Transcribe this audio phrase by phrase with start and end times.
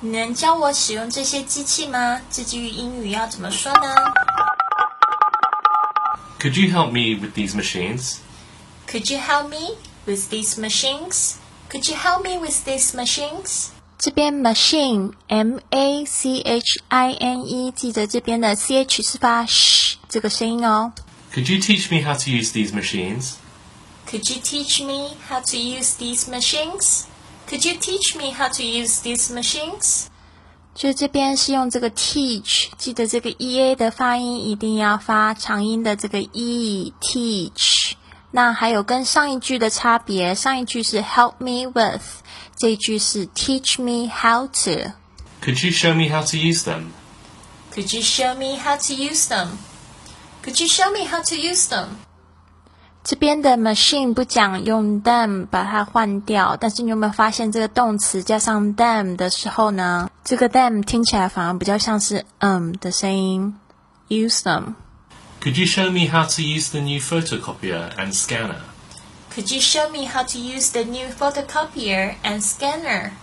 [0.00, 2.20] 你能教我使用这些机器吗？
[2.30, 3.94] 这句英语要怎么说呢？
[6.38, 8.18] Could you help me with these machines?
[8.86, 11.36] Could you help me with these machines?
[11.70, 13.70] Could you help me with these machines?
[13.98, 20.92] 这边 machine m a c h i n e，记得这边的 c h 是发 sh 这个声音哦。
[21.34, 23.36] Could you teach me how to use these machines?
[24.06, 27.06] Could you teach me how to use these machines?
[27.48, 30.06] Could you teach me how to use these machines?
[30.74, 37.92] 就这边是用这个 teach，记得这个 e a 的发音一定要发长音的这个 e teach。
[38.32, 42.02] 那还有跟上一句的差别，上一句是 help me with，
[42.56, 46.90] 这一句是 teach me how to。Could you show me how to use them?
[47.72, 49.56] Could you show me how to use them?
[50.42, 51.86] Could you show me how to use them?
[53.03, 60.09] 这边的 machine 不讲用 them 把它换掉，但是你有没有发现这个动词加上 them 的时候呢？
[60.23, 63.55] 这个 them 听起来反而比较像是嗯的声音。
[64.07, 64.75] Use them.
[65.41, 68.57] Could you show me how to use the new photocopier and scanner?
[69.33, 73.13] Could you show me how to use the new photocopier and scanner?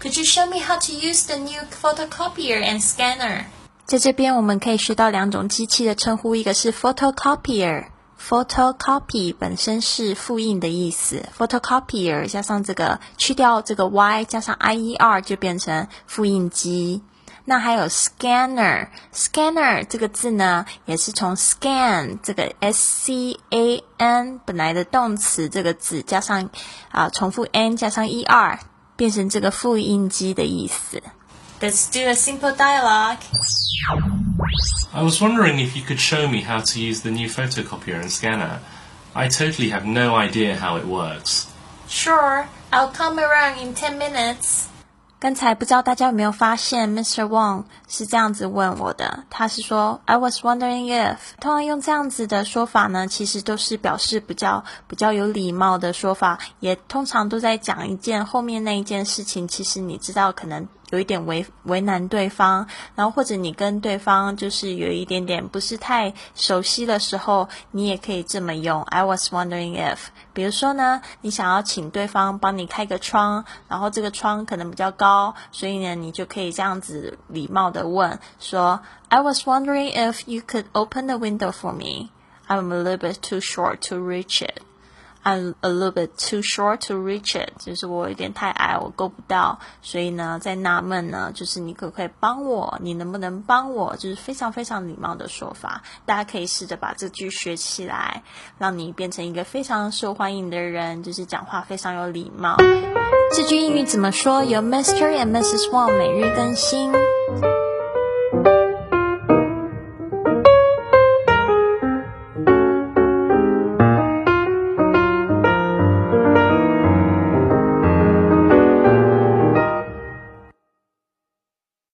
[0.00, 3.44] Could you show me how to use the new photocopier and scanner?
[3.86, 7.86] 在这边我们可以学到两种机器的称呼，一个是 photocopier。
[8.28, 17.02] Photocopy 本身是复印的意思，photocopier 加上这个去掉这个 y 加上 i e r 就变成复印机。
[17.44, 26.50] 那还有 scanner，scanner 这个字呢，也是从 scan 这个 s c a n 本来的动词这个字加上
[26.92, 28.60] 啊重复 n 加上 e r
[28.94, 31.02] 变成这个复印机的意思。
[31.61, 33.17] Let's do a simple dialogue.
[34.93, 38.11] I was wondering if you could show me how to use the new photocopier and
[38.11, 38.59] scanner.
[39.15, 41.47] I totally have no idea how it works.
[41.87, 44.65] Sure, I'll come around in ten minutes.
[45.19, 47.27] 刚才不知道大家有没有发现，Mr.
[47.27, 49.23] Wang 是这样子问我的。
[49.31, 51.17] 他是说，I was wondering if。
[51.39, 59.47] 通常用这样子的说法呢，其实都是表示比较比较有礼貌的说法，也通常都在讲一件后面那一件事情。
[59.47, 60.67] 其实你知道，可能。
[60.92, 68.82] 有一点为为难对方，然后或者你跟对方就是有一点点不是太熟悉的时候，你也可以这么用。
[68.82, 69.96] I was wondering if，
[70.34, 82.10] 比如说呢，你想要请对方帮你开个窗，然后这个窗可能比较高，所以呢，你就可以这样子礼貌的问说：I was wondering if you could open the window for me.
[82.48, 84.60] I'm a little bit too short to reach it.
[85.24, 92.76] I'm a little bit too short to reach it，就是我有点太矮，我够不到，所以呢，在纳闷呢，就是你可不可以帮我？
[92.80, 93.94] 你能不能帮我？
[93.96, 98.24] 就是非常非常礼貌的说法，大家可以试着把这句学起来，
[98.58, 102.56] 让你变成一个非常受欢迎的人，就是讲话非常有礼貌。
[103.34, 104.42] 这句英语怎么说？
[104.42, 105.16] 由 Mr.
[105.16, 105.70] and Mrs.
[105.70, 106.92] Wang 每日更新。